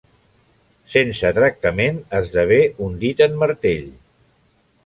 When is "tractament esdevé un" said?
1.39-2.99